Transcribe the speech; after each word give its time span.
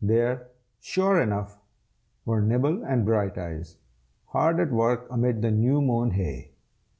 There, 0.00 0.50
sure 0.78 1.20
enough, 1.20 1.58
were 2.24 2.40
Nibble 2.40 2.84
and 2.84 3.04
Brighteyes, 3.04 3.78
hard 4.26 4.60
at 4.60 4.70
work 4.70 5.08
amid 5.10 5.42
the 5.42 5.50
new 5.50 5.82
mown 5.82 6.12
hay. 6.12 6.52